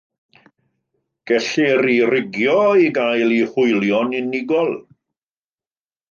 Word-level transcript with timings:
Gellir 1.31 1.83
ei 1.89 1.99
rigio 2.13 2.55
i 2.83 2.87
gael 2.95 3.35
ei 3.35 3.43
hwylio'n 3.51 4.17
unigol. 4.21 4.73